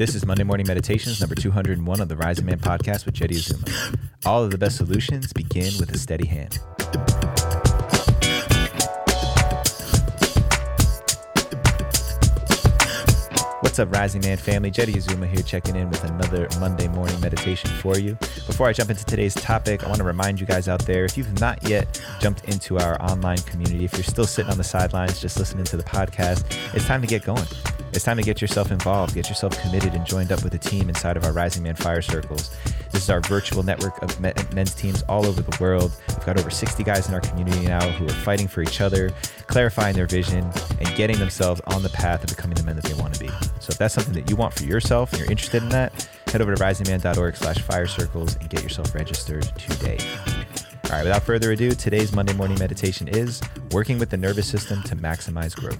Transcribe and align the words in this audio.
This 0.00 0.14
is 0.14 0.24
Monday 0.24 0.44
Morning 0.44 0.66
Meditations, 0.66 1.20
number 1.20 1.34
201 1.34 2.00
on 2.00 2.08
the 2.08 2.16
Rising 2.16 2.46
Man 2.46 2.58
podcast 2.58 3.04
with 3.04 3.12
Jeddy 3.12 3.36
Azuma. 3.36 3.66
All 4.24 4.42
of 4.42 4.50
the 4.50 4.56
best 4.56 4.78
solutions 4.78 5.30
begin 5.30 5.74
with 5.78 5.90
a 5.90 5.98
steady 5.98 6.26
hand. 6.26 6.58
What's 13.60 13.78
up, 13.78 13.94
Rising 13.94 14.22
Man 14.22 14.38
family? 14.38 14.70
Jeddy 14.70 14.96
Azuma 14.96 15.26
here, 15.26 15.42
checking 15.42 15.76
in 15.76 15.90
with 15.90 16.02
another 16.04 16.48
Monday 16.58 16.88
morning 16.88 17.20
meditation 17.20 17.68
for 17.68 17.98
you. 17.98 18.14
Before 18.46 18.68
I 18.68 18.72
jump 18.72 18.88
into 18.88 19.04
today's 19.04 19.34
topic, 19.34 19.84
I 19.84 19.88
want 19.88 19.98
to 19.98 20.04
remind 20.04 20.40
you 20.40 20.46
guys 20.46 20.66
out 20.66 20.80
there 20.86 21.04
if 21.04 21.18
you've 21.18 21.38
not 21.40 21.68
yet 21.68 22.02
jumped 22.20 22.44
into 22.44 22.78
our 22.78 22.98
online 23.02 23.36
community, 23.42 23.84
if 23.84 23.92
you're 23.92 24.02
still 24.04 24.24
sitting 24.24 24.50
on 24.50 24.56
the 24.56 24.64
sidelines 24.64 25.20
just 25.20 25.38
listening 25.38 25.64
to 25.64 25.76
the 25.76 25.84
podcast, 25.84 26.46
it's 26.74 26.86
time 26.86 27.02
to 27.02 27.06
get 27.06 27.22
going. 27.22 27.44
It's 27.92 28.04
time 28.04 28.18
to 28.18 28.22
get 28.22 28.40
yourself 28.40 28.70
involved, 28.70 29.14
get 29.14 29.28
yourself 29.28 29.60
committed, 29.62 29.94
and 29.94 30.06
joined 30.06 30.30
up 30.30 30.44
with 30.44 30.54
a 30.54 30.58
team 30.58 30.88
inside 30.88 31.16
of 31.16 31.24
our 31.24 31.32
Rising 31.32 31.64
Man 31.64 31.74
Fire 31.74 32.00
Circles. 32.00 32.56
This 32.92 33.02
is 33.02 33.10
our 33.10 33.20
virtual 33.22 33.64
network 33.64 34.00
of 34.00 34.20
men's 34.20 34.74
teams 34.74 35.02
all 35.02 35.26
over 35.26 35.42
the 35.42 35.56
world. 35.60 35.96
We've 36.08 36.24
got 36.24 36.38
over 36.38 36.50
60 36.50 36.84
guys 36.84 37.08
in 37.08 37.14
our 37.14 37.20
community 37.20 37.66
now 37.66 37.80
who 37.90 38.06
are 38.06 38.20
fighting 38.24 38.46
for 38.46 38.62
each 38.62 38.80
other, 38.80 39.10
clarifying 39.48 39.96
their 39.96 40.06
vision, 40.06 40.48
and 40.78 40.94
getting 40.94 41.18
themselves 41.18 41.60
on 41.66 41.82
the 41.82 41.88
path 41.88 42.22
of 42.22 42.30
becoming 42.30 42.54
the 42.54 42.62
men 42.62 42.76
that 42.76 42.84
they 42.84 42.94
want 42.94 43.14
to 43.14 43.20
be. 43.20 43.28
So 43.58 43.70
if 43.70 43.78
that's 43.78 43.94
something 43.94 44.14
that 44.14 44.30
you 44.30 44.36
want 44.36 44.54
for 44.54 44.64
yourself 44.64 45.10
and 45.12 45.20
you're 45.20 45.30
interested 45.30 45.60
in 45.60 45.68
that, 45.70 46.08
head 46.28 46.40
over 46.40 46.54
to 46.54 46.62
risingman.org 46.62 47.34
slash 47.34 47.58
fire 47.58 47.88
circles 47.88 48.36
and 48.36 48.48
get 48.48 48.62
yourself 48.62 48.94
registered 48.94 49.42
today. 49.58 49.98
All 50.90 50.96
right, 50.96 51.04
without 51.04 51.22
further 51.22 51.52
ado, 51.52 51.70
today's 51.70 52.12
Monday 52.12 52.32
morning 52.32 52.58
meditation 52.58 53.06
is 53.06 53.40
working 53.70 54.00
with 54.00 54.10
the 54.10 54.16
nervous 54.16 54.48
system 54.48 54.82
to 54.82 54.96
maximize 54.96 55.54
growth. 55.54 55.78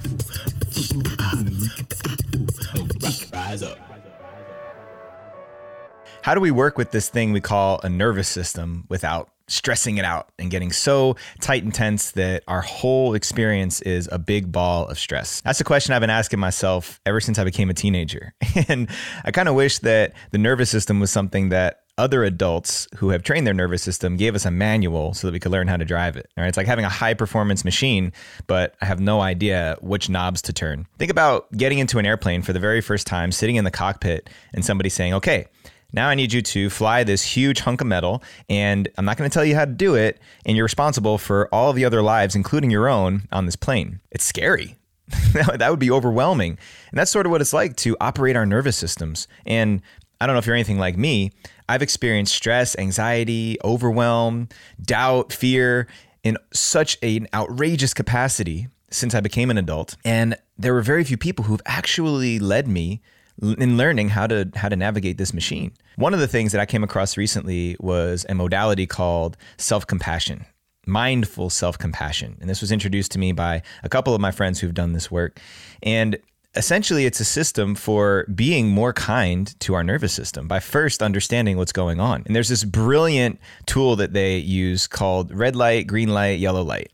How 6.23 6.35
do 6.35 6.41
we 6.41 6.53
work 6.53 6.79
with 6.79 6.93
this 6.93 7.09
thing 7.09 7.33
we 7.33 7.41
call 7.41 7.81
a 7.83 7.89
nervous 7.89 8.29
system 8.29 8.85
without 8.89 9.31
stressing 9.49 9.99
it 9.99 10.05
out 10.05 10.29
and 10.39 10.49
getting 10.49 10.71
so 10.71 11.17
tight 11.41 11.65
and 11.65 11.75
tense 11.75 12.13
that 12.13 12.45
our 12.47 12.61
whole 12.61 13.15
experience 13.15 13.81
is 13.81 14.09
a 14.13 14.19
big 14.19 14.53
ball 14.53 14.87
of 14.87 14.97
stress? 14.97 15.41
That's 15.41 15.61
a 15.61 15.65
question 15.65 15.93
I've 15.93 16.03
been 16.03 16.11
asking 16.11 16.39
myself 16.39 17.01
ever 17.05 17.21
since 17.21 17.37
I 17.37 17.43
became 17.43 17.69
a 17.69 17.75
teenager. 17.75 18.33
And 18.69 18.89
I 19.25 19.33
kind 19.33 19.49
of 19.49 19.57
wish 19.57 19.81
that 19.81 20.13
the 20.31 20.39
nervous 20.39 20.71
system 20.71 21.01
was 21.01 21.11
something 21.11 21.49
that 21.49 21.81
other 22.01 22.25
adults 22.25 22.89
who 22.97 23.11
have 23.11 23.23
trained 23.23 23.47
their 23.47 23.55
nervous 23.55 23.83
system 23.83 24.17
gave 24.17 24.35
us 24.35 24.47
a 24.47 24.51
manual 24.51 25.13
so 25.13 25.27
that 25.27 25.33
we 25.33 25.39
could 25.39 25.53
learn 25.53 25.69
how 25.69 25.77
to 25.77 25.85
drive 25.85 26.17
it. 26.17 26.31
Right, 26.37 26.49
it's 26.49 26.57
like 26.57 26.67
having 26.67 26.87
a 26.87 26.89
high 26.89 27.13
performance 27.13 27.63
machine, 27.65 28.13
but 28.47 28.75
I 28.81 28.87
have 28.87 29.01
no 29.01 29.21
idea 29.21 29.77
which 29.83 30.09
knobs 30.09 30.41
to 30.43 30.53
turn. 30.53 30.87
Think 30.99 31.11
about 31.11 31.53
getting 31.53 31.79
into 31.79 31.99
an 31.99 32.07
airplane 32.07 32.41
for 32.41 32.55
the 32.55 32.59
very 32.59 32.81
first 32.81 33.07
time, 33.07 33.31
sitting 33.31 33.57
in 33.57 33.65
the 33.65 33.71
cockpit, 33.71 34.31
and 34.55 34.65
somebody 34.65 34.89
saying, 34.89 35.13
"Okay, 35.13 35.47
now 35.93 36.09
I 36.09 36.15
need 36.15 36.33
you 36.33 36.41
to 36.41 36.71
fly 36.71 37.05
this 37.05 37.23
huge 37.23 37.61
hunk 37.61 37.83
of 37.83 37.87
metal, 37.87 38.23
and 38.49 38.89
I'm 38.97 39.05
not 39.05 39.19
going 39.19 39.29
to 39.29 39.35
tell 39.35 39.45
you 39.45 39.55
how 39.55 39.67
to 39.67 39.73
do 39.73 39.95
it, 39.95 40.19
and 40.47 40.57
you're 40.57 40.65
responsible 40.65 41.19
for 41.19 41.49
all 41.53 41.71
of 41.71 41.77
the 41.77 41.85
other 41.85 42.01
lives, 42.01 42.35
including 42.35 42.71
your 42.71 42.89
own, 42.89 43.29
on 43.31 43.45
this 43.45 43.57
plane. 43.57 44.01
It's 44.11 44.25
scary. 44.25 44.79
that 45.33 45.71
would 45.71 45.81
be 45.81 45.91
overwhelming. 45.91 46.59
And 46.91 46.99
that's 46.99 47.11
sort 47.11 47.27
of 47.27 47.33
what 47.33 47.41
it's 47.41 47.53
like 47.53 47.77
to 47.77 47.97
operate 48.01 48.37
our 48.37 48.47
nervous 48.47 48.77
systems. 48.77 49.27
And 49.45 49.83
I 50.21 50.27
don't 50.27 50.35
know 50.35 50.39
if 50.39 50.47
you're 50.47 50.55
anything 50.55 50.79
like 50.79 50.97
me. 50.97 51.33
I've 51.69 51.83
experienced 51.83 52.35
stress, 52.35 52.77
anxiety, 52.79 53.57
overwhelm, 53.65 54.49
doubt, 54.83 55.33
fear 55.33 55.87
in 56.23 56.37
such 56.53 56.99
an 57.03 57.27
outrageous 57.33 57.95
capacity 57.95 58.69
since 58.91 59.15
I 59.15 59.21
became 59.21 59.51
an 59.51 59.59
adult. 59.59 59.97
And 60.05 60.37
there 60.59 60.75
were 60.75 60.83
very 60.83 61.05
few 61.05 61.17
people 61.17 61.45
who've 61.45 61.63
actually 61.65 62.39
led 62.39 62.69
me 62.69 63.01
in 63.41 63.79
learning 63.79 64.11
how 64.11 64.27
to 64.27 64.51
how 64.55 64.69
to 64.69 64.77
navigate 64.77 65.17
this 65.17 65.33
machine. 65.33 65.73
One 65.97 66.13
of 66.13 66.21
the 66.21 66.29
things 66.29 66.53
that 66.53 66.61
I 66.61 66.67
came 66.67 66.85
across 66.85 67.17
recently 67.17 67.77
was 67.81 68.27
a 68.29 68.35
modality 68.35 68.87
called 68.87 69.37
self-compassion. 69.57 70.45
Mindful 70.87 71.51
self 71.51 71.79
compassion. 71.79 72.37
And 72.41 72.51
this 72.51 72.61
was 72.61 72.73
introduced 72.73 73.13
to 73.13 73.19
me 73.19 73.33
by 73.33 73.63
a 73.83 73.89
couple 73.89 74.15
of 74.15 74.21
my 74.21 74.31
friends 74.31 74.61
who've 74.61 74.75
done 74.75 74.93
this 74.93 75.11
work. 75.11 75.41
And 75.83 76.19
essentially 76.57 77.07
it's 77.07 77.21
a 77.21 77.25
system 77.25 77.75
for 77.75 78.27
being 78.35 78.69
more 78.69 78.93
kind 78.93 79.59
to 79.61 79.75
our 79.75 79.85
nervous 79.85 80.13
system 80.13 80.49
by 80.49 80.59
first 80.59 81.03
understanding 81.03 81.57
what's 81.57 81.73
going 81.73 82.01
on. 82.01 82.23
And 82.27 82.35
there's 82.35 82.49
this 82.49 82.65
brilliant 82.65 83.39
tool 83.67 83.97
that 83.97 84.13
they 84.13 84.39
use 84.39 84.87
called 84.87 85.33
red 85.33 85.55
light, 85.55 85.87
green 85.87 86.09
light, 86.09 86.39
yellow 86.41 86.63
light. 86.63 86.91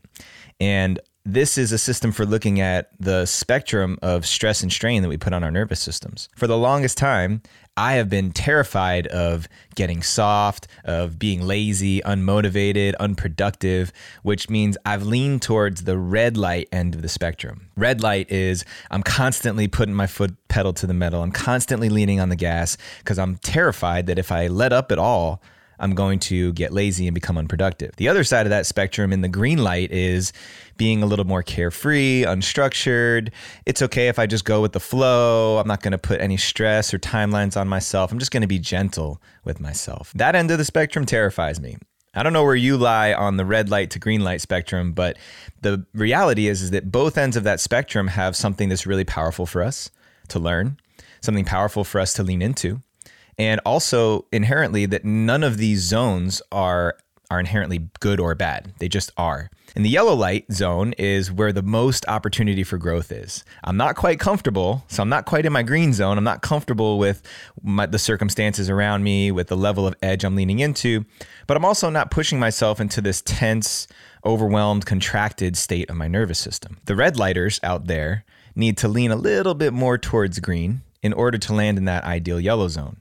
And 0.59 0.99
this 1.27 1.57
is 1.57 1.73
a 1.73 1.77
system 1.77 2.13
for 2.13 2.25
looking 2.25 2.61
at 2.61 2.89
the 3.01 3.25
spectrum 3.25 3.99
of 4.01 4.25
stress 4.25 4.63
and 4.63 4.71
strain 4.71 5.01
that 5.01 5.09
we 5.09 5.17
put 5.17 5.33
on 5.33 5.43
our 5.43 5.51
nervous 5.51 5.81
systems. 5.81 6.29
For 6.37 6.47
the 6.47 6.57
longest 6.57 6.97
time, 6.97 7.41
I 7.75 7.93
have 7.93 8.09
been 8.09 8.31
terrified 8.31 9.07
of 9.07 9.49
getting 9.75 10.01
soft, 10.01 10.67
of 10.85 11.19
being 11.19 11.41
lazy, 11.45 11.99
unmotivated, 11.99 12.95
unproductive, 12.97 13.91
which 14.23 14.49
means 14.49 14.77
I've 14.85 15.03
leaned 15.03 15.41
towards 15.41 15.83
the 15.83 15.97
red 15.97 16.37
light 16.37 16.69
end 16.71 16.95
of 16.95 17.01
the 17.01 17.09
spectrum. 17.09 17.67
Red 17.75 18.01
light 18.01 18.31
is 18.31 18.63
I'm 18.89 19.03
constantly 19.03 19.67
putting 19.67 19.93
my 19.93 20.07
foot 20.07 20.33
pedal 20.47 20.71
to 20.73 20.87
the 20.87 20.93
metal. 20.93 21.21
I'm 21.21 21.33
constantly 21.33 21.89
leaning 21.89 22.21
on 22.21 22.29
the 22.29 22.37
gas 22.37 22.77
because 22.99 23.19
I'm 23.19 23.35
terrified 23.39 24.07
that 24.07 24.17
if 24.17 24.31
I 24.31 24.47
let 24.47 24.71
up 24.71 24.93
at 24.93 24.97
all, 24.97 25.41
I'm 25.79 25.93
going 25.93 26.19
to 26.19 26.53
get 26.53 26.73
lazy 26.73 27.07
and 27.07 27.13
become 27.13 27.37
unproductive. 27.37 27.95
The 27.97 28.07
other 28.07 28.23
side 28.23 28.45
of 28.45 28.49
that 28.49 28.65
spectrum 28.65 29.13
in 29.13 29.21
the 29.21 29.27
green 29.27 29.59
light 29.59 29.91
is 29.91 30.33
being 30.77 31.03
a 31.03 31.05
little 31.05 31.25
more 31.25 31.43
carefree, 31.43 32.23
unstructured. 32.23 33.31
It's 33.65 33.81
okay 33.81 34.07
if 34.07 34.19
I 34.19 34.25
just 34.25 34.45
go 34.45 34.61
with 34.61 34.73
the 34.73 34.79
flow. 34.79 35.57
I'm 35.57 35.67
not 35.67 35.81
going 35.81 35.91
to 35.91 35.97
put 35.97 36.21
any 36.21 36.37
stress 36.37 36.93
or 36.93 36.99
timelines 36.99 37.59
on 37.59 37.67
myself. 37.67 38.11
I'm 38.11 38.19
just 38.19 38.31
going 38.31 38.41
to 38.41 38.47
be 38.47 38.59
gentle 38.59 39.21
with 39.43 39.59
myself. 39.59 40.11
That 40.15 40.35
end 40.35 40.51
of 40.51 40.57
the 40.57 40.65
spectrum 40.65 41.05
terrifies 41.05 41.59
me. 41.59 41.77
I 42.13 42.23
don't 42.23 42.33
know 42.33 42.43
where 42.43 42.55
you 42.55 42.77
lie 42.77 43.13
on 43.13 43.37
the 43.37 43.45
red 43.45 43.69
light 43.69 43.91
to 43.91 43.99
green 43.99 44.23
light 44.23 44.41
spectrum, 44.41 44.93
but 44.93 45.17
the 45.61 45.85
reality 45.93 46.47
is, 46.47 46.63
is 46.63 46.71
that 46.71 46.91
both 46.91 47.17
ends 47.17 47.37
of 47.37 47.43
that 47.43 47.59
spectrum 47.59 48.07
have 48.07 48.35
something 48.35 48.69
that's 48.69 48.87
really 48.87 49.05
powerful 49.05 49.45
for 49.45 49.61
us 49.61 49.91
to 50.29 50.39
learn, 50.39 50.79
something 51.21 51.45
powerful 51.45 51.83
for 51.83 51.99
us 51.99 52.13
to 52.13 52.23
lean 52.23 52.41
into 52.41 52.81
and 53.37 53.61
also 53.65 54.25
inherently 54.31 54.85
that 54.85 55.05
none 55.05 55.43
of 55.43 55.57
these 55.57 55.81
zones 55.81 56.41
are 56.51 56.97
are 57.29 57.39
inherently 57.39 57.89
good 57.99 58.19
or 58.19 58.33
bad. 58.35 58.73
They 58.79 58.87
just 58.87 59.11
are. 59.17 59.49
And 59.75 59.83
the 59.83 59.89
yellow 59.89 60.13
light 60.13 60.51
zone 60.51 60.93
is 60.97 61.31
where 61.31 61.51
the 61.51 61.61
most 61.61 62.05
opportunity 62.07 62.63
for 62.63 62.77
growth 62.77 63.11
is. 63.11 63.43
I'm 63.63 63.77
not 63.77 63.95
quite 63.95 64.19
comfortable, 64.19 64.85
so 64.87 65.03
I'm 65.03 65.09
not 65.09 65.25
quite 65.25 65.45
in 65.45 65.51
my 65.51 65.63
green 65.63 65.93
zone. 65.93 66.17
I'm 66.17 66.23
not 66.23 66.41
comfortable 66.41 66.97
with 66.97 67.21
my, 67.61 67.85
the 67.85 67.99
circumstances 67.99 68.69
around 68.69 69.03
me, 69.03 69.31
with 69.31 69.47
the 69.47 69.57
level 69.57 69.85
of 69.85 69.95
edge 70.01 70.23
I'm 70.23 70.35
leaning 70.35 70.59
into, 70.59 71.05
but 71.47 71.57
I'm 71.57 71.65
also 71.65 71.89
not 71.89 72.11
pushing 72.11 72.39
myself 72.39 72.79
into 72.79 73.01
this 73.01 73.21
tense, 73.21 73.87
overwhelmed, 74.25 74.85
contracted 74.85 75.57
state 75.57 75.89
of 75.89 75.97
my 75.97 76.07
nervous 76.07 76.39
system. 76.39 76.77
The 76.85 76.95
red 76.95 77.17
lighters 77.17 77.59
out 77.61 77.87
there 77.87 78.23
need 78.55 78.77
to 78.77 78.87
lean 78.87 79.11
a 79.11 79.15
little 79.15 79.53
bit 79.53 79.73
more 79.73 79.97
towards 79.97 80.39
green 80.39 80.81
in 81.03 81.13
order 81.13 81.37
to 81.37 81.53
land 81.53 81.77
in 81.77 81.85
that 81.85 82.05
ideal 82.05 82.39
yellow 82.39 82.67
zone. 82.69 82.97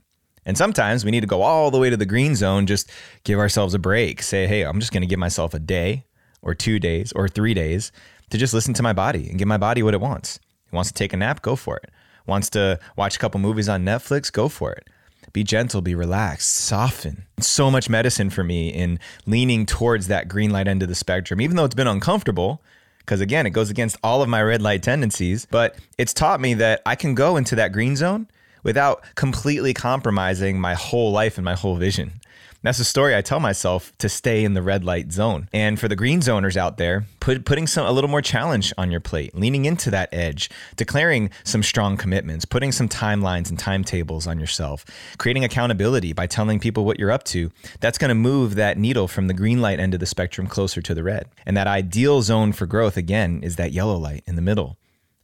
And 0.47 0.57
sometimes 0.57 1.05
we 1.05 1.11
need 1.11 1.21
to 1.21 1.27
go 1.27 1.43
all 1.43 1.71
the 1.71 1.79
way 1.79 1.91
to 1.91 1.97
the 1.97 2.07
green 2.07 2.37
zone, 2.37 2.67
just 2.67 2.91
give 3.25 3.39
ourselves 3.39 3.75
a 3.75 3.79
break. 3.79 4.23
Say, 4.23 4.47
hey, 4.47 4.62
I'm 4.62 4.81
just 4.81 4.93
going 4.93 5.03
to 5.03 5.07
give 5.07 5.19
myself 5.19 5.53
a 5.53 5.59
day 5.59 6.07
or 6.41 6.55
two 6.55 6.79
days 6.79 7.12
or 7.12 7.29
three 7.29 7.53
days 7.53 7.93
to 8.31 8.39
just 8.39 8.55
listen 8.55 8.73
to 8.75 8.83
my 8.83 8.93
body 8.93 9.29
and 9.29 9.39
give 9.39 9.49
my 9.49 9.59
body 9.59 9.83
what 9.83 9.93
it 9.93 10.01
wants. 10.01 10.37
It 10.37 10.75
wants 10.75 10.91
to 10.91 10.95
take 10.95 11.12
a 11.12 11.17
nap, 11.17 11.43
go 11.43 11.57
for 11.57 11.77
it. 11.77 11.91
Wants 12.27 12.49
to 12.51 12.79
watch 12.97 13.17
a 13.17 13.19
couple 13.19 13.41
movies 13.41 13.69
on 13.69 13.84
Netflix, 13.84 14.33
go 14.33 14.49
for 14.49 14.73
it. 14.73 14.89
Be 15.33 15.45
gentle, 15.45 15.83
be 15.83 15.95
relaxed, 15.95 16.49
soften. 16.49 17.27
So 17.41 17.71
much 17.71 17.91
medicine 17.91 18.31
for 18.31 18.43
me 18.43 18.69
in 18.69 18.99
leaning 19.27 19.67
towards 19.67 20.07
that 20.07 20.28
green 20.28 20.51
light 20.51 20.69
end 20.69 20.83
of 20.83 20.89
the 20.89 20.95
spectrum, 20.95 21.41
even 21.41 21.57
though 21.57 21.65
it's 21.65 21.75
been 21.75 21.87
uncomfortable 21.87 22.63
because 23.01 23.21
again, 23.21 23.47
it 23.47 23.51
goes 23.51 23.71
against 23.71 23.97
all 24.03 24.21
of 24.21 24.28
my 24.28 24.43
red 24.43 24.61
light 24.61 24.83
tendencies, 24.83 25.47
but 25.49 25.77
it's 25.97 26.13
taught 26.13 26.41
me 26.41 26.55
that 26.55 26.83
I 26.84 26.97
can 26.97 27.15
go 27.15 27.37
into 27.37 27.55
that 27.55 27.71
green 27.71 27.95
zone 27.95 28.27
without 28.66 29.00
completely 29.15 29.72
compromising 29.72 30.60
my 30.60 30.74
whole 30.74 31.13
life 31.13 31.39
and 31.39 31.45
my 31.45 31.54
whole 31.54 31.77
vision. 31.77 32.10
That's 32.65 32.78
the 32.78 32.84
story 32.84 33.15
I 33.15 33.22
tell 33.22 33.39
myself 33.39 33.92
to 33.98 34.09
stay 34.09 34.42
in 34.42 34.54
the 34.54 34.63
red 34.63 34.83
light 34.83 35.13
zone. 35.13 35.48
And 35.53 35.78
for 35.78 35.86
the 35.86 35.95
green 35.95 36.18
zoners 36.18 36.57
out 36.57 36.77
there, 36.77 37.04
put, 37.21 37.45
putting 37.45 37.68
some 37.68 37.86
a 37.86 37.92
little 37.92 38.10
more 38.10 38.22
challenge 38.22 38.72
on 38.77 38.91
your 38.91 38.98
plate, 38.98 39.36
leaning 39.36 39.66
into 39.66 39.89
that 39.92 40.09
edge, 40.13 40.51
declaring 40.74 41.30
some 41.45 41.63
strong 41.63 41.97
commitments, 41.97 42.45
putting 42.45 42.72
some 42.72 42.89
timelines 42.89 43.51
and 43.51 43.57
timetables 43.57 44.27
on 44.27 44.41
yourself, 44.41 44.84
creating 45.16 45.45
accountability 45.45 46.13
by 46.13 46.27
telling 46.27 46.59
people 46.59 46.84
what 46.84 46.98
you're 46.98 47.13
up 47.13 47.22
to. 47.22 47.53
That's 47.78 47.98
going 47.98 48.09
to 48.09 48.16
move 48.16 48.57
that 48.57 48.78
needle 48.78 49.07
from 49.07 49.28
the 49.28 49.34
green 49.34 49.60
light 49.60 49.78
end 49.78 49.95
of 49.95 50.01
the 50.01 50.07
spectrum 50.07 50.48
closer 50.48 50.83
to 50.83 50.92
the 50.92 51.04
red. 51.04 51.28
And 51.47 51.57
that 51.57 51.68
ideal 51.68 52.21
zone 52.21 52.51
for 52.51 52.66
growth 52.66 52.97
again 52.97 53.45
is 53.45 53.54
that 53.54 53.71
yellow 53.71 53.97
light 53.97 54.24
in 54.27 54.34
the 54.34 54.42
middle. 54.42 54.77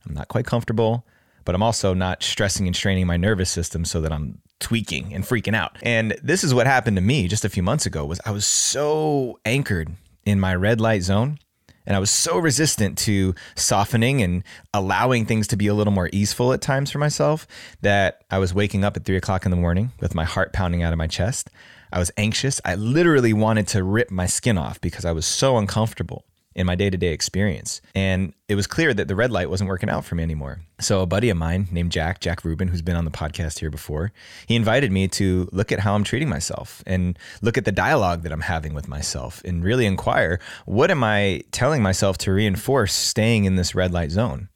I'm 0.06 0.14
not 0.14 0.28
quite 0.28 0.46
comfortable 0.46 1.04
but 1.44 1.54
I'm 1.54 1.62
also 1.62 1.94
not 1.94 2.22
stressing 2.22 2.66
and 2.66 2.76
straining 2.76 3.06
my 3.06 3.16
nervous 3.16 3.50
system 3.50 3.84
so 3.84 4.00
that 4.00 4.12
I'm 4.12 4.40
tweaking 4.60 5.12
and 5.14 5.24
freaking 5.24 5.54
out. 5.56 5.76
And 5.82 6.16
this 6.22 6.44
is 6.44 6.54
what 6.54 6.66
happened 6.66 6.96
to 6.96 7.02
me 7.02 7.28
just 7.28 7.44
a 7.44 7.48
few 7.48 7.62
months 7.62 7.86
ago 7.86 8.04
was 8.04 8.20
I 8.24 8.30
was 8.30 8.46
so 8.46 9.38
anchored 9.44 9.90
in 10.24 10.38
my 10.38 10.54
red 10.54 10.80
light 10.80 11.02
zone 11.02 11.38
And 11.86 11.96
I 11.96 11.98
was 11.98 12.10
so 12.10 12.38
resistant 12.38 12.96
to 12.98 13.34
softening 13.56 14.22
and 14.22 14.44
allowing 14.72 15.26
things 15.26 15.46
to 15.48 15.56
be 15.56 15.66
a 15.66 15.74
little 15.74 15.92
more 15.92 16.08
easeful 16.12 16.52
at 16.52 16.60
times 16.60 16.90
for 16.90 16.98
myself 16.98 17.46
that 17.80 18.22
I 18.30 18.38
was 18.38 18.54
waking 18.54 18.84
up 18.84 18.96
at 18.96 19.04
three 19.04 19.16
o'clock 19.16 19.44
in 19.44 19.50
the 19.50 19.56
morning 19.56 19.92
with 20.00 20.14
my 20.14 20.24
heart 20.24 20.52
pounding 20.52 20.82
out 20.82 20.92
of 20.92 20.98
my 20.98 21.06
chest. 21.08 21.50
I 21.92 21.98
was 21.98 22.10
anxious. 22.16 22.60
I 22.64 22.74
literally 22.76 23.32
wanted 23.32 23.68
to 23.68 23.82
rip 23.82 24.10
my 24.10 24.26
skin 24.26 24.56
off 24.56 24.80
because 24.80 25.04
I 25.04 25.12
was 25.12 25.26
so 25.26 25.58
uncomfortable 25.58 26.24
in 26.54 26.66
my 26.66 26.74
day 26.74 26.90
to 26.90 26.96
day 26.96 27.12
experience. 27.12 27.80
And 27.94 28.32
it 28.48 28.54
was 28.54 28.66
clear 28.66 28.92
that 28.94 29.08
the 29.08 29.16
red 29.16 29.30
light 29.30 29.50
wasn't 29.50 29.68
working 29.68 29.88
out 29.88 30.04
for 30.04 30.14
me 30.14 30.22
anymore. 30.22 30.60
So, 30.80 31.00
a 31.00 31.06
buddy 31.06 31.30
of 31.30 31.36
mine 31.36 31.68
named 31.70 31.92
Jack, 31.92 32.20
Jack 32.20 32.44
Rubin, 32.44 32.68
who's 32.68 32.82
been 32.82 32.96
on 32.96 33.04
the 33.04 33.10
podcast 33.10 33.58
here 33.60 33.70
before, 33.70 34.12
he 34.46 34.56
invited 34.56 34.90
me 34.92 35.08
to 35.08 35.48
look 35.52 35.72
at 35.72 35.80
how 35.80 35.94
I'm 35.94 36.04
treating 36.04 36.28
myself 36.28 36.82
and 36.86 37.18
look 37.40 37.56
at 37.56 37.64
the 37.64 37.72
dialogue 37.72 38.22
that 38.22 38.32
I'm 38.32 38.40
having 38.40 38.74
with 38.74 38.88
myself 38.88 39.42
and 39.44 39.64
really 39.64 39.86
inquire 39.86 40.40
what 40.66 40.90
am 40.90 41.04
I 41.04 41.42
telling 41.52 41.82
myself 41.82 42.18
to 42.18 42.32
reinforce 42.32 42.92
staying 42.92 43.44
in 43.44 43.56
this 43.56 43.74
red 43.74 43.92
light 43.92 44.10
zone 44.10 44.48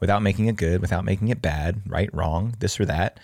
without 0.00 0.22
making 0.22 0.46
it 0.46 0.56
good, 0.56 0.80
without 0.80 1.04
making 1.04 1.28
it 1.28 1.42
bad, 1.42 1.82
right, 1.86 2.08
wrong, 2.12 2.54
this 2.58 2.78
or 2.80 2.86
that 2.86 3.18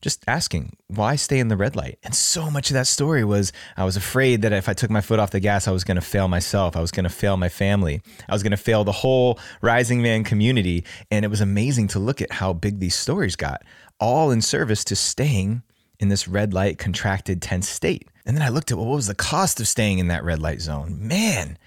just 0.00 0.24
asking 0.26 0.76
why 0.88 1.16
stay 1.16 1.38
in 1.38 1.48
the 1.48 1.56
red 1.56 1.76
light? 1.76 1.98
And 2.02 2.14
so 2.14 2.50
much 2.50 2.70
of 2.70 2.74
that 2.74 2.86
story 2.86 3.24
was 3.24 3.52
i 3.76 3.84
was 3.84 3.96
afraid 3.96 4.42
that 4.42 4.52
if 4.52 4.68
i 4.68 4.72
took 4.72 4.90
my 4.90 5.00
foot 5.00 5.18
off 5.18 5.30
the 5.30 5.40
gas 5.40 5.68
i 5.68 5.70
was 5.70 5.84
going 5.84 5.96
to 5.96 6.00
fail 6.00 6.28
myself. 6.28 6.76
I 6.76 6.80
was 6.80 6.90
going 6.90 7.04
to 7.04 7.10
fail 7.10 7.36
my 7.36 7.48
family. 7.48 8.00
I 8.28 8.32
was 8.32 8.42
going 8.42 8.50
to 8.50 8.56
fail 8.56 8.84
the 8.84 8.92
whole 8.92 9.38
rising 9.60 10.02
man 10.02 10.24
community. 10.24 10.84
And 11.10 11.24
it 11.24 11.28
was 11.28 11.40
amazing 11.40 11.88
to 11.88 11.98
look 11.98 12.22
at 12.22 12.32
how 12.32 12.52
big 12.52 12.80
these 12.80 12.94
stories 12.94 13.36
got 13.36 13.62
all 14.00 14.30
in 14.30 14.40
service 14.40 14.84
to 14.84 14.96
staying 14.96 15.62
in 15.98 16.08
this 16.08 16.28
red 16.28 16.54
light 16.54 16.78
contracted 16.78 17.42
tense 17.42 17.68
state. 17.68 18.08
And 18.24 18.36
then 18.36 18.42
i 18.42 18.48
looked 18.48 18.70
at 18.70 18.78
well, 18.78 18.86
what 18.86 18.96
was 18.96 19.06
the 19.06 19.14
cost 19.14 19.60
of 19.60 19.68
staying 19.68 19.98
in 19.98 20.08
that 20.08 20.24
red 20.24 20.40
light 20.40 20.60
zone? 20.60 20.98
Man 21.06 21.58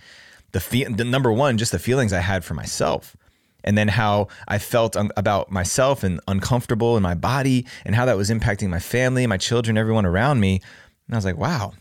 the, 0.52 0.60
fe- 0.60 0.86
the 0.86 1.06
number 1.06 1.32
one 1.32 1.58
just 1.58 1.72
the 1.72 1.80
feelings 1.80 2.14
i 2.14 2.20
had 2.20 2.44
for 2.44 2.54
myself 2.54 3.16
and 3.64 3.78
then 3.78 3.88
how 3.88 4.28
I 4.48 4.58
felt 4.58 4.96
un- 4.96 5.12
about 5.18 5.52
myself 5.52 6.04
and 6.04 6.20
uncomfortable 6.28 6.98
in 6.98 7.04
my 7.04 7.14
body 7.14 7.66
and 7.86 7.96
how 7.96 8.06
that 8.06 8.18
was 8.18 8.30
impacting 8.30 8.70
my 8.70 8.80
family, 8.80 9.28
my 9.28 9.38
children, 9.38 9.78
everyone 9.78 10.06
around 10.06 10.40
me. 10.40 10.62
And 11.08 11.16
I 11.16 11.18
was 11.18 11.26
like, 11.26 11.38
wow, 11.38 11.74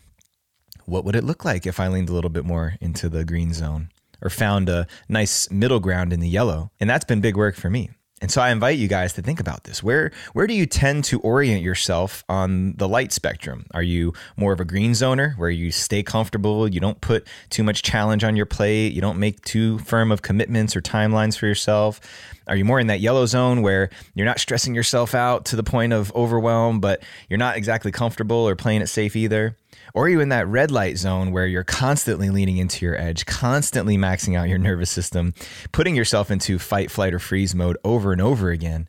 what 0.85 1.05
would 1.05 1.15
it 1.15 1.23
look 1.23 1.45
like 1.45 1.65
if 1.65 1.79
I 1.79 1.87
leaned 1.87 2.09
a 2.09 2.13
little 2.13 2.29
bit 2.29 2.45
more 2.45 2.75
into 2.81 3.09
the 3.09 3.23
green 3.23 3.53
zone 3.53 3.89
or 4.21 4.29
found 4.29 4.69
a 4.69 4.87
nice 5.09 5.49
middle 5.49 5.79
ground 5.79 6.13
in 6.13 6.19
the 6.19 6.29
yellow? 6.29 6.71
And 6.79 6.89
that's 6.89 7.05
been 7.05 7.21
big 7.21 7.37
work 7.37 7.55
for 7.55 7.69
me. 7.69 7.91
And 8.21 8.29
so 8.29 8.39
I 8.39 8.51
invite 8.51 8.77
you 8.77 8.87
guys 8.87 9.13
to 9.13 9.23
think 9.23 9.39
about 9.39 9.63
this. 9.63 9.81
Where 9.81 10.11
where 10.33 10.45
do 10.45 10.53
you 10.53 10.67
tend 10.67 11.03
to 11.05 11.19
orient 11.21 11.63
yourself 11.63 12.23
on 12.29 12.73
the 12.77 12.87
light 12.87 13.11
spectrum? 13.11 13.65
Are 13.73 13.81
you 13.81 14.13
more 14.37 14.53
of 14.53 14.59
a 14.59 14.65
green 14.65 14.91
zoner 14.91 15.35
where 15.37 15.49
you 15.49 15.71
stay 15.71 16.03
comfortable, 16.03 16.67
you 16.67 16.79
don't 16.79 17.01
put 17.01 17.27
too 17.49 17.63
much 17.63 17.81
challenge 17.81 18.23
on 18.23 18.35
your 18.35 18.45
plate, 18.45 18.93
you 18.93 19.01
don't 19.01 19.17
make 19.17 19.41
too 19.41 19.79
firm 19.79 20.11
of 20.11 20.21
commitments 20.21 20.75
or 20.75 20.81
timelines 20.81 21.35
for 21.35 21.47
yourself? 21.47 21.99
Are 22.47 22.55
you 22.55 22.63
more 22.63 22.79
in 22.79 22.87
that 22.87 22.99
yellow 22.99 23.25
zone 23.25 23.63
where 23.63 23.89
you're 24.13 24.25
not 24.25 24.39
stressing 24.39 24.75
yourself 24.75 25.15
out 25.15 25.45
to 25.45 25.55
the 25.55 25.63
point 25.63 25.91
of 25.91 26.13
overwhelm, 26.15 26.79
but 26.79 27.01
you're 27.27 27.39
not 27.39 27.57
exactly 27.57 27.91
comfortable 27.91 28.47
or 28.47 28.55
playing 28.55 28.81
it 28.81 28.87
safe 28.87 29.15
either? 29.15 29.57
Or 29.93 30.05
are 30.05 30.09
you 30.09 30.19
in 30.19 30.29
that 30.29 30.47
red 30.47 30.71
light 30.71 30.97
zone 30.97 31.31
where 31.31 31.45
you're 31.45 31.63
constantly 31.63 32.29
leaning 32.29 32.57
into 32.57 32.85
your 32.85 32.99
edge, 32.99 33.25
constantly 33.25 33.97
maxing 33.97 34.37
out 34.37 34.49
your 34.49 34.57
nervous 34.57 34.89
system, 34.89 35.33
putting 35.71 35.95
yourself 35.95 36.31
into 36.31 36.59
fight, 36.59 36.91
flight, 36.91 37.13
or 37.13 37.19
freeze 37.19 37.53
mode 37.53 37.77
over 37.83 38.11
and 38.11 38.21
over 38.21 38.49
again? 38.49 38.87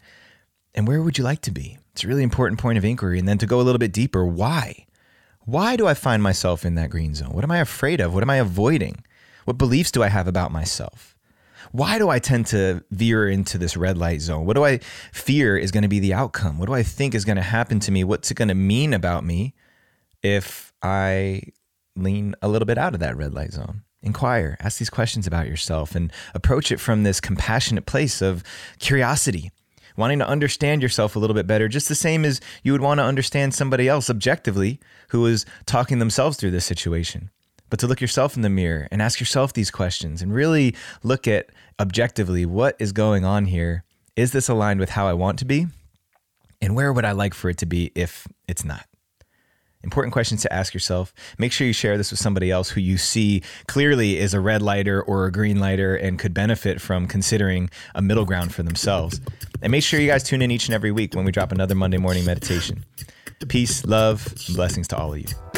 And 0.74 0.86
where 0.86 1.02
would 1.02 1.18
you 1.18 1.24
like 1.24 1.40
to 1.42 1.50
be? 1.50 1.78
It's 1.92 2.04
a 2.04 2.08
really 2.08 2.22
important 2.22 2.60
point 2.60 2.78
of 2.78 2.84
inquiry. 2.84 3.18
And 3.18 3.28
then 3.28 3.38
to 3.38 3.46
go 3.46 3.60
a 3.60 3.62
little 3.62 3.78
bit 3.78 3.92
deeper, 3.92 4.24
why? 4.24 4.86
Why 5.44 5.76
do 5.76 5.86
I 5.86 5.94
find 5.94 6.22
myself 6.22 6.64
in 6.64 6.76
that 6.76 6.90
green 6.90 7.14
zone? 7.14 7.32
What 7.32 7.44
am 7.44 7.50
I 7.50 7.58
afraid 7.58 8.00
of? 8.00 8.14
What 8.14 8.22
am 8.22 8.30
I 8.30 8.36
avoiding? 8.36 9.04
What 9.44 9.58
beliefs 9.58 9.90
do 9.90 10.02
I 10.02 10.08
have 10.08 10.28
about 10.28 10.52
myself? 10.52 11.16
Why 11.72 11.98
do 11.98 12.08
I 12.08 12.18
tend 12.18 12.46
to 12.48 12.84
veer 12.90 13.28
into 13.28 13.58
this 13.58 13.76
red 13.76 13.96
light 13.96 14.20
zone? 14.20 14.46
What 14.46 14.56
do 14.56 14.64
I 14.64 14.78
fear 15.12 15.56
is 15.56 15.70
going 15.70 15.82
to 15.82 15.88
be 15.88 16.00
the 16.00 16.14
outcome? 16.14 16.58
What 16.58 16.66
do 16.66 16.74
I 16.74 16.82
think 16.82 17.14
is 17.14 17.24
going 17.24 17.36
to 17.36 17.42
happen 17.42 17.80
to 17.80 17.90
me? 17.90 18.04
What's 18.04 18.30
it 18.30 18.34
going 18.36 18.48
to 18.48 18.54
mean 18.54 18.92
about 18.94 19.24
me 19.24 19.54
if 20.22 20.72
I 20.82 21.42
lean 21.96 22.34
a 22.42 22.48
little 22.48 22.66
bit 22.66 22.78
out 22.78 22.94
of 22.94 23.00
that 23.00 23.16
red 23.16 23.34
light 23.34 23.52
zone. 23.52 23.82
Inquire, 24.02 24.56
ask 24.60 24.78
these 24.78 24.90
questions 24.90 25.26
about 25.26 25.46
yourself, 25.46 25.94
and 25.94 26.12
approach 26.34 26.72
it 26.72 26.80
from 26.80 27.02
this 27.02 27.20
compassionate 27.20 27.86
place 27.86 28.20
of 28.20 28.42
curiosity, 28.80 29.52
wanting 29.96 30.18
to 30.18 30.26
understand 30.26 30.82
yourself 30.82 31.14
a 31.14 31.18
little 31.18 31.34
bit 31.34 31.46
better, 31.46 31.68
just 31.68 31.88
the 31.88 31.94
same 31.94 32.24
as 32.24 32.40
you 32.64 32.72
would 32.72 32.80
want 32.80 32.98
to 32.98 33.04
understand 33.04 33.54
somebody 33.54 33.88
else 33.88 34.10
objectively 34.10 34.80
who 35.10 35.24
is 35.26 35.46
talking 35.66 35.98
themselves 35.98 36.36
through 36.36 36.50
this 36.50 36.64
situation. 36.64 37.30
But 37.70 37.78
to 37.78 37.86
look 37.86 38.00
yourself 38.00 38.36
in 38.36 38.42
the 38.42 38.50
mirror 38.50 38.88
and 38.90 39.00
ask 39.00 39.20
yourself 39.20 39.52
these 39.52 39.70
questions 39.70 40.20
and 40.20 40.34
really 40.34 40.74
look 41.02 41.26
at 41.28 41.50
objectively 41.80 42.44
what 42.44 42.76
is 42.78 42.92
going 42.92 43.24
on 43.24 43.46
here. 43.46 43.84
Is 44.14 44.32
this 44.32 44.48
aligned 44.48 44.78
with 44.78 44.90
how 44.90 45.06
I 45.06 45.14
want 45.14 45.38
to 45.38 45.46
be? 45.46 45.68
And 46.60 46.76
where 46.76 46.92
would 46.92 47.06
I 47.06 47.12
like 47.12 47.32
for 47.32 47.48
it 47.48 47.56
to 47.58 47.66
be 47.66 47.90
if 47.94 48.28
it's 48.46 48.62
not? 48.62 48.86
Important 49.84 50.12
questions 50.12 50.42
to 50.42 50.52
ask 50.52 50.74
yourself. 50.74 51.12
Make 51.38 51.52
sure 51.52 51.66
you 51.66 51.72
share 51.72 51.96
this 51.96 52.10
with 52.10 52.20
somebody 52.20 52.50
else 52.50 52.70
who 52.70 52.80
you 52.80 52.98
see 52.98 53.42
clearly 53.66 54.18
is 54.18 54.34
a 54.34 54.40
red 54.40 54.62
lighter 54.62 55.02
or 55.02 55.26
a 55.26 55.32
green 55.32 55.58
lighter 55.58 55.96
and 55.96 56.18
could 56.18 56.32
benefit 56.32 56.80
from 56.80 57.06
considering 57.06 57.68
a 57.94 58.02
middle 58.02 58.24
ground 58.24 58.54
for 58.54 58.62
themselves. 58.62 59.20
And 59.60 59.70
make 59.70 59.82
sure 59.82 60.00
you 60.00 60.08
guys 60.08 60.22
tune 60.22 60.42
in 60.42 60.50
each 60.50 60.66
and 60.66 60.74
every 60.74 60.92
week 60.92 61.14
when 61.14 61.24
we 61.24 61.32
drop 61.32 61.52
another 61.52 61.74
Monday 61.74 61.98
morning 61.98 62.24
meditation. 62.24 62.84
Peace, 63.48 63.84
love, 63.84 64.34
blessings 64.54 64.86
to 64.88 64.96
all 64.96 65.12
of 65.14 65.18
you. 65.18 65.51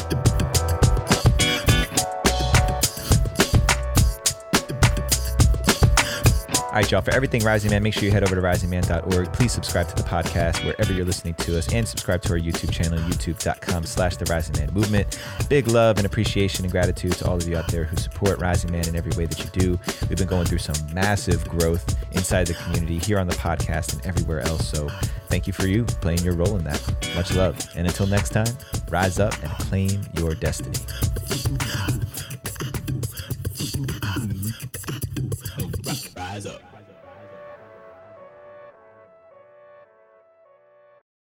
All 6.74 6.80
right, 6.80 6.90
y'all. 6.90 7.02
For 7.02 7.14
everything 7.14 7.44
Rising 7.44 7.70
Man, 7.70 7.84
make 7.84 7.94
sure 7.94 8.02
you 8.02 8.10
head 8.10 8.24
over 8.24 8.34
to 8.34 8.40
risingman.org. 8.40 9.32
Please 9.32 9.52
subscribe 9.52 9.86
to 9.90 9.94
the 9.94 10.02
podcast 10.02 10.64
wherever 10.64 10.92
you're 10.92 11.04
listening 11.04 11.34
to 11.34 11.56
us 11.56 11.72
and 11.72 11.86
subscribe 11.86 12.20
to 12.22 12.32
our 12.32 12.38
YouTube 12.40 12.72
channel, 12.72 12.98
youtube.com 12.98 13.84
slash 13.84 14.16
the 14.16 14.24
Rising 14.24 14.56
Man 14.56 14.74
Movement. 14.74 15.20
Big 15.48 15.68
love 15.68 15.98
and 15.98 16.04
appreciation 16.04 16.64
and 16.64 16.72
gratitude 16.72 17.12
to 17.12 17.28
all 17.28 17.36
of 17.36 17.46
you 17.46 17.56
out 17.56 17.68
there 17.68 17.84
who 17.84 17.96
support 17.96 18.40
Rising 18.40 18.72
Man 18.72 18.88
in 18.88 18.96
every 18.96 19.12
way 19.16 19.24
that 19.24 19.38
you 19.38 19.48
do. 19.52 19.78
We've 20.08 20.18
been 20.18 20.26
going 20.26 20.46
through 20.46 20.58
some 20.58 20.74
massive 20.92 21.48
growth 21.48 21.96
inside 22.10 22.48
the 22.48 22.54
community 22.54 22.98
here 22.98 23.20
on 23.20 23.28
the 23.28 23.36
podcast 23.36 23.92
and 23.92 24.04
everywhere 24.04 24.40
else. 24.40 24.66
So 24.66 24.88
thank 25.28 25.46
you 25.46 25.52
for 25.52 25.68
you 25.68 25.84
playing 25.84 26.24
your 26.24 26.34
role 26.34 26.56
in 26.56 26.64
that. 26.64 26.82
Much 27.14 27.36
love. 27.36 27.56
And 27.76 27.86
until 27.86 28.08
next 28.08 28.30
time, 28.30 28.52
rise 28.88 29.20
up 29.20 29.40
and 29.44 29.50
claim 29.52 30.02
your 30.18 30.34
destiny. 30.34 30.78